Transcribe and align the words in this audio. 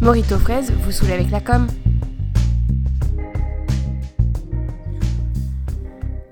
Morito 0.00 0.36
Fraise 0.36 0.72
vous 0.82 0.90
saoule 0.90 1.12
avec 1.12 1.30
la 1.30 1.40
com. 1.40 1.68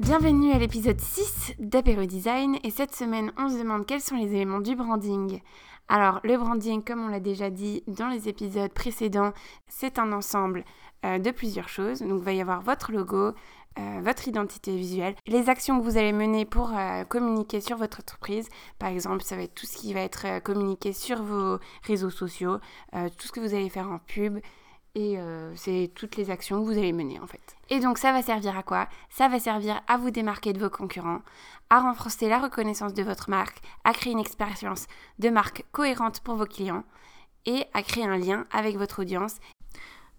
Bienvenue 0.00 0.50
à 0.50 0.58
l'épisode 0.58 1.00
6 1.00 1.54
d'Apéro 1.60 2.04
Design 2.04 2.56
et 2.64 2.70
cette 2.70 2.96
semaine 2.96 3.30
on 3.38 3.48
se 3.48 3.58
demande 3.58 3.86
quels 3.86 4.00
sont 4.00 4.16
les 4.16 4.34
éléments 4.34 4.58
du 4.58 4.74
branding. 4.74 5.40
Alors 5.86 6.18
le 6.24 6.36
branding 6.36 6.82
comme 6.82 7.04
on 7.04 7.08
l'a 7.08 7.20
déjà 7.20 7.48
dit 7.48 7.84
dans 7.86 8.08
les 8.08 8.28
épisodes 8.28 8.72
précédents 8.72 9.32
c'est 9.68 10.00
un 10.00 10.12
ensemble 10.12 10.64
euh, 11.04 11.20
de 11.20 11.30
plusieurs 11.30 11.68
choses. 11.68 12.00
Donc 12.00 12.18
il 12.18 12.24
va 12.24 12.32
y 12.32 12.40
avoir 12.40 12.60
votre 12.60 12.90
logo, 12.90 13.34
euh, 13.78 14.00
votre 14.02 14.26
identité 14.26 14.74
visuelle, 14.74 15.14
les 15.26 15.50
actions 15.50 15.78
que 15.78 15.84
vous 15.84 15.98
allez 15.98 16.12
mener 16.12 16.46
pour 16.46 16.72
euh, 16.74 17.04
communiquer 17.04 17.60
sur 17.60 17.76
votre 17.76 18.00
entreprise. 18.00 18.48
Par 18.78 18.88
exemple, 18.88 19.22
ça 19.22 19.36
va 19.36 19.42
être 19.42 19.54
tout 19.54 19.66
ce 19.66 19.76
qui 19.76 19.92
va 19.92 20.00
être 20.00 20.26
euh, 20.26 20.40
communiqué 20.40 20.94
sur 20.94 21.22
vos 21.22 21.58
réseaux 21.82 22.10
sociaux, 22.10 22.58
tout 22.92 23.26
ce 23.26 23.32
que 23.32 23.40
vous 23.40 23.54
allez 23.54 23.68
faire 23.68 23.90
en 23.90 23.98
pub. 23.98 24.38
Et 24.94 25.18
c'est 25.56 25.90
toutes 25.94 26.16
les 26.16 26.30
actions 26.30 26.58
que 26.58 26.64
vous 26.64 26.78
allez 26.78 26.94
mener 26.94 27.20
en 27.20 27.26
fait. 27.26 27.54
Et 27.68 27.80
donc 27.80 27.98
ça 27.98 28.12
va 28.12 28.22
servir 28.22 28.56
à 28.56 28.62
quoi? 28.62 28.88
Ça 29.10 29.28
va 29.28 29.38
servir 29.38 29.82
à 29.88 29.98
vous 29.98 30.10
démarquer 30.10 30.54
de 30.54 30.58
vos 30.58 30.70
concurrents, 30.70 31.20
à 31.68 31.80
renforcer 31.80 32.30
la 32.30 32.38
reconnaissance 32.38 32.94
de 32.94 33.02
votre 33.02 33.28
marque, 33.28 33.58
à 33.84 33.92
créer 33.92 34.14
une 34.14 34.18
expérience 34.18 34.86
de 35.18 35.28
marque 35.28 35.66
cohérente 35.70 36.20
pour 36.20 36.36
vos 36.36 36.46
clients 36.46 36.82
et 37.44 37.64
à 37.74 37.82
créer 37.82 38.04
un 38.04 38.16
lien 38.16 38.46
avec 38.50 38.78
votre 38.78 39.02
audience 39.02 39.36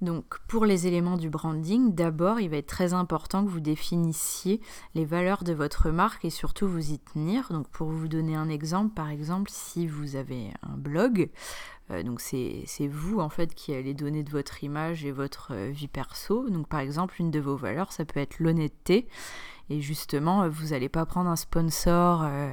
donc 0.02 0.40
pour 0.48 0.66
les 0.66 0.86
éléments 0.86 1.18
du 1.18 1.30
branding, 1.30 1.96
d'abord 1.96 2.40
il 2.40 2.50
va 2.50 2.58
être 2.58 2.68
très 2.68 2.94
important 2.94 3.44
que 3.44 3.50
vous 3.50 3.60
définissiez 3.60 4.62
les 4.94 5.06
valeurs 5.06 5.44
de 5.44 5.54
votre 5.54 5.90
marque 5.90 6.23
et 6.23 6.30
surtout 6.30 6.68
vous 6.68 6.92
y 6.92 7.00
tenir. 7.00 7.48
Donc 7.52 7.68
pour 7.70 7.90
vous 7.90 8.08
donner 8.08 8.36
un 8.36 8.50
exemple, 8.50 8.94
par 8.94 9.10
exemple 9.10 9.50
si 9.52 9.88
vous 9.88 10.16
avez 10.16 10.52
un 10.62 10.78
blog, 10.78 11.30
donc 12.04 12.20
c'est 12.22 12.66
vous 12.88 13.20
en 13.20 13.30
fait 13.30 13.53
qui 13.53 13.73
allez 13.73 13.94
donner 13.94 14.23
de 14.23 14.30
votre 14.30 14.64
image 14.64 15.06
et 15.06 15.12
votre 15.12 15.53
euh, 15.53 15.70
vie 15.72 15.88
perso. 15.88 16.50
Donc 16.50 16.67
par 16.67 16.80
exemple 16.80 17.16
une 17.20 17.31
de 17.31 17.39
vos 17.39 17.56
valeurs 17.56 17.92
ça 17.92 18.06
peut 18.06 18.20
être 18.20 18.39
l'honnêteté 18.39 19.08
et 19.70 19.81
justement, 19.81 20.44
euh, 20.44 20.50
vous 20.50 20.67
n'allez 20.67 20.89
pas 20.89 21.06
prendre 21.06 21.30
un 21.30 21.36
sponsor 21.36 22.22
euh, 22.23 22.52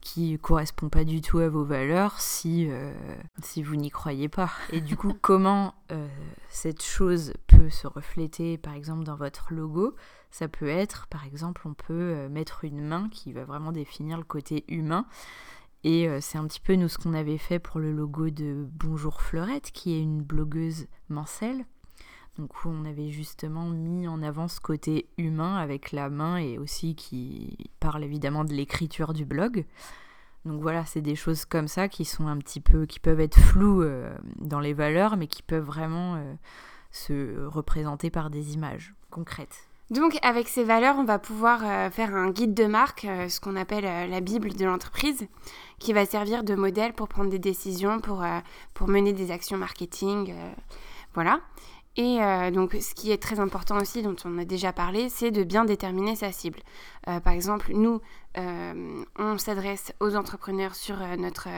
qui 0.00 0.38
correspond 0.38 0.88
pas 0.88 1.04
du 1.04 1.20
tout 1.20 1.38
à 1.38 1.48
vos 1.48 1.64
valeurs 1.64 2.18
si, 2.18 2.66
euh, 2.70 2.94
si 3.42 3.62
vous 3.62 3.76
n'y 3.76 3.90
croyez 3.90 4.28
pas. 4.28 4.50
Et 4.72 4.80
du 4.80 4.96
coup, 4.96 5.12
comment 5.20 5.74
cette 6.48 6.82
chose 6.82 7.34
peut 7.46 7.70
se 7.70 7.86
refléter, 7.86 8.58
par 8.58 8.74
exemple, 8.74 9.04
dans 9.04 9.16
votre 9.16 9.52
logo? 9.52 9.94
Ça 10.30 10.48
peut 10.48 10.68
être, 10.68 11.06
par 11.08 11.24
exemple, 11.24 11.62
on 11.66 11.74
peut 11.74 12.28
mettre 12.28 12.64
une 12.64 12.80
main 12.80 13.08
qui 13.10 13.32
va 13.32 13.44
vraiment 13.44 13.72
définir 13.72 14.18
le 14.18 14.24
côté 14.24 14.64
humain. 14.68 15.06
Et 15.88 16.08
c'est 16.20 16.36
un 16.36 16.48
petit 16.48 16.58
peu 16.58 16.74
nous 16.74 16.88
ce 16.88 16.98
qu'on 16.98 17.14
avait 17.14 17.38
fait 17.38 17.60
pour 17.60 17.78
le 17.78 17.92
logo 17.92 18.28
de 18.28 18.66
Bonjour 18.72 19.22
Fleurette, 19.22 19.70
qui 19.70 19.94
est 19.94 20.00
une 20.00 20.20
blogueuse 20.20 20.88
mancelle 21.08 21.64
donc 22.38 22.64
où 22.64 22.68
on 22.68 22.84
avait 22.84 23.10
justement 23.10 23.68
mis 23.68 24.08
en 24.08 24.22
avant 24.22 24.48
ce 24.48 24.60
côté 24.60 25.08
humain 25.16 25.56
avec 25.56 25.92
la 25.92 26.10
main 26.10 26.36
et 26.38 26.58
aussi 26.58 26.94
qui 26.94 27.70
parle 27.80 28.04
évidemment 28.04 28.44
de 28.44 28.52
l'écriture 28.52 29.14
du 29.14 29.24
blog. 29.24 29.64
Donc 30.44 30.60
voilà, 30.60 30.84
c'est 30.84 31.00
des 31.00 31.16
choses 31.16 31.44
comme 31.44 31.68
ça 31.68 31.88
qui 31.88 32.04
sont 32.04 32.26
un 32.26 32.36
petit 32.38 32.60
peu, 32.60 32.86
qui 32.86 33.00
peuvent 33.00 33.20
être 33.20 33.38
floues 33.38 33.82
euh, 33.82 34.16
dans 34.38 34.60
les 34.60 34.74
valeurs, 34.74 35.16
mais 35.16 35.26
qui 35.26 35.42
peuvent 35.42 35.64
vraiment 35.64 36.16
euh, 36.16 36.34
se 36.90 37.46
représenter 37.46 38.10
par 38.10 38.30
des 38.30 38.54
images 38.54 38.94
concrètes. 39.10 39.68
Donc 39.90 40.18
avec 40.22 40.48
ces 40.48 40.64
valeurs, 40.64 40.96
on 40.98 41.04
va 41.04 41.18
pouvoir 41.18 41.60
euh, 41.64 41.90
faire 41.90 42.14
un 42.14 42.30
guide 42.30 42.54
de 42.54 42.66
marque, 42.66 43.06
ce 43.28 43.40
qu'on 43.40 43.56
appelle 43.56 44.10
la 44.10 44.20
Bible 44.20 44.52
de 44.52 44.64
l'entreprise, 44.64 45.26
qui 45.78 45.92
va 45.92 46.04
servir 46.04 46.42
de 46.42 46.54
modèle 46.54 46.92
pour 46.92 47.08
prendre 47.08 47.30
des 47.30 47.38
décisions, 47.38 48.00
pour, 48.00 48.24
pour 48.74 48.88
mener 48.88 49.12
des 49.12 49.30
actions 49.30 49.56
marketing. 49.56 50.34
voilà. 51.14 51.40
Et 51.96 52.22
euh, 52.22 52.50
donc, 52.50 52.76
ce 52.80 52.94
qui 52.94 53.10
est 53.10 53.22
très 53.22 53.40
important 53.40 53.78
aussi, 53.78 54.02
dont 54.02 54.16
on 54.24 54.38
a 54.38 54.44
déjà 54.44 54.72
parlé, 54.72 55.08
c'est 55.08 55.30
de 55.30 55.44
bien 55.44 55.64
déterminer 55.64 56.14
sa 56.14 56.30
cible. 56.30 56.60
Euh, 57.08 57.20
par 57.20 57.32
exemple, 57.32 57.72
nous, 57.72 58.00
euh, 58.36 59.04
on 59.18 59.38
s'adresse 59.38 59.94
aux 60.00 60.14
entrepreneurs 60.14 60.74
sur 60.74 60.96
notre 61.16 61.48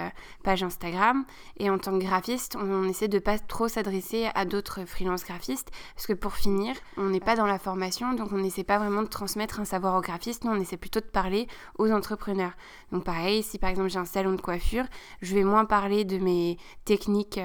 page 0.45 0.63
Instagram 0.63 1.25
et 1.57 1.71
en 1.71 1.79
tant 1.79 1.99
que 1.99 2.05
graphiste, 2.05 2.57
on, 2.57 2.85
essaie 2.89 3.09
de 3.09 3.19
pas 3.19 3.37
trop 3.39 3.67
s'adresser 3.67 4.29
à 4.37 4.45
d'autres 4.45 4.85
freelance 4.85 5.25
graphistes 5.25 5.73
parce 5.97 6.07
que 6.07 6.13
pour 6.13 6.35
finir, 6.35 6.77
on 6.97 7.09
n'est 7.09 7.19
pas 7.19 7.35
dans 7.35 7.47
la 7.47 7.59
formation 7.59 8.13
donc 8.13 8.33
on 8.33 8.39
n'essaie 8.39 8.63
pas 8.63 8.79
vraiment 8.79 9.03
de 9.03 9.09
transmettre 9.09 9.59
un 9.59 9.65
savoir 9.65 9.97
aux 9.97 10.01
graphistes, 10.01 10.45
nous 10.45 10.53
on 10.53 10.61
essaie 10.61 10.77
plutôt 10.77 11.01
de 11.01 11.07
parler 11.07 11.49
aux 11.79 11.91
entrepreneurs. 11.91 12.53
Donc 12.93 13.03
pareil, 13.03 13.43
si 13.43 13.59
par 13.59 13.71
exemple 13.71 13.91
j'ai 13.91 13.99
un 13.99 14.05
salon 14.05 14.35
de 14.35 14.41
coiffure, 14.41 14.85
je 15.21 15.35
vais 15.35 15.45
moins 15.45 15.65
parler 15.65 16.05
de 16.05 16.19
mes 16.19 16.59
techniques 16.85 17.41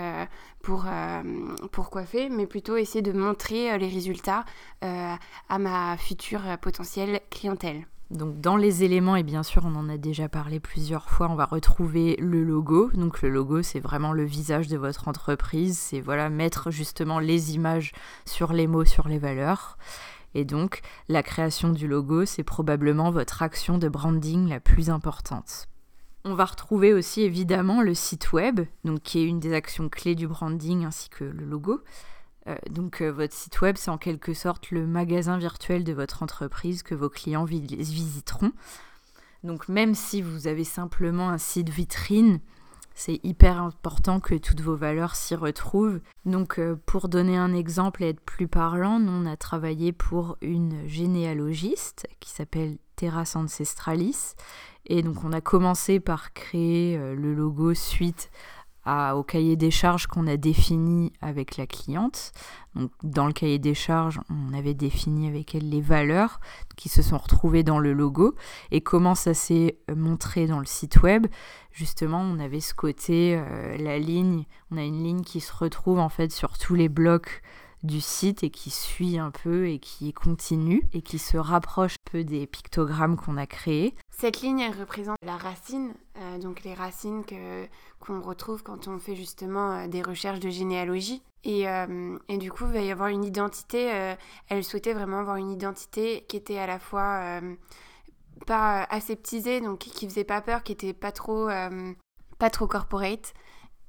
pour, 0.64 0.86
pour 1.72 1.92
coiffer, 1.92 2.30
mais 2.30 2.48
plutôt 2.48 2.76
essayer 2.78 3.04
de 3.04 3.12
montrer 3.12 3.78
les 3.78 3.88
résultats 3.88 4.46
à 4.82 5.60
ma 5.60 5.96
future 5.98 6.42
potentielle 6.60 7.20
clientèle. 7.30 7.86
Donc 8.12 8.40
dans 8.40 8.58
les 8.58 8.84
éléments, 8.84 9.16
et 9.16 9.24
bien 9.24 9.42
sûr 9.42 9.64
on 9.66 9.76
en 9.76 9.90
a 9.90 9.98
déjà 9.98 10.30
parlé 10.30 10.60
plusieurs 10.60 11.10
fois, 11.10 11.30
on 11.30 11.36
va 11.36 11.46
retrouver 11.46 12.16
le 12.20 12.44
logo. 12.44 12.92
Donc 12.94 13.22
le 13.22 13.30
logo 13.30 13.64
c'est 13.64 13.80
vraiment 13.80 14.14
le 14.14 14.24
visage 14.24 14.68
de 14.68 14.78
votre 14.78 15.08
entreprise, 15.08 15.78
c'est 15.78 16.00
voilà 16.00 16.30
mettre 16.30 16.70
justement 16.70 17.20
les 17.20 17.56
images 17.56 17.92
sur 18.26 18.54
les 18.54 18.68
mots, 18.68 18.86
sur 18.86 19.08
les 19.08 19.18
valeurs. 19.18 19.78
Et 20.36 20.46
donc 20.46 20.82
la 21.10 21.24
création 21.24 21.70
du 21.70 21.88
logo 21.88 22.26
c'est 22.26 22.44
probablement 22.44 23.10
votre 23.10 23.42
action 23.42 23.80
de 23.80 23.90
branding 23.90 24.48
la 24.48 24.60
plus 24.60 24.90
importante. 24.92 25.68
On 26.26 26.36
va 26.36 26.46
retrouver 26.46 26.94
aussi 26.94 27.22
évidemment 27.22 27.82
le 27.82 27.94
site 27.94 28.32
web, 28.32 28.62
donc 28.86 29.02
qui 29.02 29.20
est 29.20 29.26
une 29.26 29.42
des 29.42 29.54
actions 29.54 29.90
clés 29.90 30.16
du 30.16 30.28
branding 30.28 30.86
ainsi 30.86 31.10
que 31.10 31.26
le 31.26 31.46
logo. 31.46 31.82
Euh, 32.48 32.56
donc 32.70 33.02
euh, 33.02 33.12
votre 33.12 33.34
site 33.34 33.60
web, 33.62 33.76
c'est 33.78 33.92
en 33.92 33.98
quelque 33.98 34.34
sorte 34.34 34.72
le 34.72 34.86
magasin 34.86 35.38
virtuel 35.38 35.84
de 35.84 35.94
votre 35.94 36.24
entreprise 36.24 36.82
que 36.82 36.96
vos 36.96 37.10
clients 37.10 37.46
visiteront. 37.46 38.52
Donc 39.44 39.68
même 39.68 39.96
si 39.96 40.22
vous 40.22 40.48
avez 40.48 40.64
simplement 40.64 41.30
un 41.30 41.38
site 41.38 41.70
vitrine, 41.70 42.40
c'est 42.96 43.20
hyper 43.24 43.62
important 43.62 44.20
que 44.20 44.36
toutes 44.36 44.62
vos 44.62 44.76
valeurs 44.76 45.16
s'y 45.16 45.36
retrouvent. 45.36 46.00
Donc 46.26 46.60
euh, 46.60 46.80
pour 46.86 47.10
donner 47.10 47.38
un 47.38 47.54
exemple 47.54 48.04
et 48.04 48.10
être 48.10 48.22
plus 48.22 48.48
parlant, 48.48 49.02
on 49.02 49.26
a 49.26 49.36
travaillé 49.36 49.92
pour 49.92 50.38
une 50.42 50.88
généalogiste 50.88 52.08
qui 52.20 52.30
s'appelle 52.30 52.78
Terras 52.96 53.34
Ancestralis. 53.36 54.36
Et 54.86 55.02
donc 55.02 55.24
on 55.24 55.32
a 55.32 55.42
commencé 55.42 56.00
par 56.00 56.34
créer 56.34 56.98
le 56.98 57.34
logo 57.34 57.74
suite 57.74 58.30
au 58.86 59.24
cahier 59.24 59.56
des 59.56 59.72
charges 59.72 60.08
qu'on 60.08 60.28
a 60.28 60.38
défini 60.38 61.14
avec 61.22 61.58
la 61.58 61.66
cliente. 61.68 62.32
Donc, 62.76 62.92
dans 63.04 63.28
le 63.28 63.34
cahier 63.34 63.60
des 63.60 63.74
charges, 63.74 64.20
on 64.30 64.54
avait 64.54 64.74
défini 64.74 65.28
avec 65.28 65.56
elle 65.56 65.70
les 65.70 65.82
valeurs 65.82 66.40
qui 66.76 66.90
se 66.90 67.02
sont 67.02 67.18
retrouvées 67.18 67.64
dans 67.64 67.80
le 67.80 67.94
logo 67.94 68.36
et 68.72 68.82
comment 68.82 69.16
ça 69.16 69.34
s'est 69.34 69.78
montré 69.96 70.48
dans 70.48 70.60
le 70.60 70.66
site 70.66 71.02
web? 71.02 71.28
Justement, 71.72 72.22
on 72.22 72.40
avait 72.40 72.60
ce 72.60 72.74
côté, 72.74 73.36
euh, 73.38 73.78
la 73.78 74.00
ligne, 74.00 74.46
on 74.72 74.78
a 74.78 74.84
une 74.84 75.04
ligne 75.04 75.22
qui 75.22 75.40
se 75.40 75.54
retrouve 75.54 76.00
en 76.00 76.10
fait 76.10 76.32
sur 76.32 76.58
tous 76.58 76.76
les 76.76 76.90
blocs 76.90 77.42
du 77.84 78.02
site 78.02 78.44
et 78.44 78.50
qui 78.50 78.70
suit 78.70 79.18
un 79.18 79.32
peu 79.32 79.68
et 79.68 79.80
qui 79.80 80.14
continue 80.14 80.88
et 80.94 81.02
qui 81.02 81.20
se 81.20 81.38
rapproche 81.38 81.94
un 81.94 82.12
peu 82.12 82.24
des 82.24 82.48
pictogrammes 82.48 83.18
qu'on 83.18 83.38
a 83.38 83.46
créés. 83.46 83.96
Cette 84.18 84.42
ligne, 84.42 84.60
elle 84.60 84.80
représente 84.80 85.18
la 85.24 85.38
racine, 85.38 85.94
euh, 86.18 86.38
donc 86.38 86.64
les 86.64 86.74
racines 86.74 87.26
que, 87.26 87.66
qu'on 88.00 88.22
retrouve 88.22 88.64
quand 88.64 88.88
on 88.88 89.00
fait 89.00 89.16
justement 89.16 89.72
euh, 89.72 89.88
des 89.88 90.02
recherches 90.02 90.40
de 90.40 90.50
généalogie. 90.50 91.24
Et, 91.44 91.68
euh, 91.68 92.18
et, 92.30 92.38
du 92.38 92.52
coup, 92.52 92.66
il 92.68 92.74
va 92.74 92.82
y 92.82 92.92
avoir 92.92 93.10
une 93.10 93.26
identité, 93.26 94.16
elle 94.48 94.64
souhaitait 94.64 94.94
vraiment 94.94 95.20
avoir 95.20 95.36
une 95.36 95.52
identité 95.52 96.24
qui 96.30 96.38
était 96.38 96.58
à 96.58 96.68
la 96.68 96.80
fois 96.80 97.42
pas 98.48 98.84
aseptisée, 98.84 99.60
donc 99.60 99.80
qui 99.80 100.08
faisait 100.08 100.24
pas 100.24 100.40
peur, 100.40 100.64
qui 100.64 100.72
était 100.72 100.94
pas 100.94 101.12
trop, 101.12 101.50
pas 102.40 102.50
trop 102.50 102.66
corporate, 102.66 103.34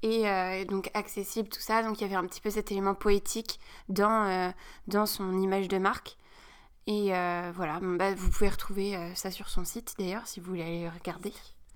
et 0.02 0.64
donc 0.64 0.90
accessible, 0.94 1.48
tout 1.48 1.60
ça. 1.60 1.84
Donc 1.84 2.00
il 2.00 2.02
y 2.02 2.06
avait 2.06 2.16
un 2.16 2.26
petit 2.26 2.40
peu 2.40 2.50
cet 2.50 2.72
élément 2.72 2.94
poétique 2.96 3.60
dans, 3.88 4.52
dans 4.88 5.06
son 5.06 5.38
image 5.40 5.68
de 5.68 5.78
marque. 5.78 6.16
Et 6.86 7.14
euh, 7.14 7.52
voilà, 7.54 7.80
bah, 7.80 8.14
vous 8.14 8.30
pouvez 8.30 8.48
retrouver 8.48 8.96
ça 9.14 9.30
sur 9.30 9.48
son 9.48 9.64
site 9.64 9.94
d'ailleurs 9.98 10.26
si 10.26 10.40
vous 10.40 10.46
voulez 10.46 10.62
aller 10.62 10.88
regarder. 10.88 11.32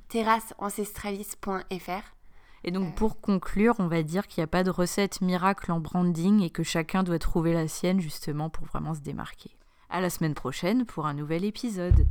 terrasseancestralis.fr 0.09 2.19
et 2.65 2.71
donc 2.71 2.95
pour 2.97 3.21
conclure, 3.21 3.75
on 3.79 3.87
va 3.87 4.03
dire 4.03 4.27
qu'il 4.27 4.41
n'y 4.41 4.45
a 4.45 4.49
pas 4.49 4.65
de 4.65 4.71
recette 4.71 5.21
miracle 5.21 5.71
en 5.71 5.81
branding 5.81 6.43
et 6.43 6.51
que 6.51 6.63
chacun 6.63 7.03
doit 7.03 7.19
trouver 7.19 7.53
la 7.53 7.69
sienne 7.69 8.01
justement 8.01 8.51
pour 8.51 8.67
vraiment 8.67 8.95
se 8.95 9.01
démarquer. 9.01 9.51
À 9.91 10.01
la 10.01 10.11
semaine 10.11 10.35
prochaine 10.35 10.85
pour 10.85 11.07
un 11.07 11.15
nouvel 11.15 11.45
épisode. 11.45 12.07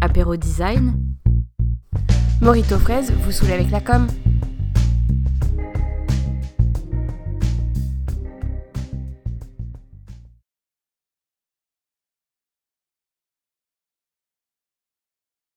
Apéro 0.00 0.36
Design, 0.36 0.98
Morito 2.40 2.78
Fraise 2.78 3.12
vous 3.12 3.32
saoule 3.32 3.52
avec 3.52 3.70
la 3.70 3.80
com. 3.80 4.06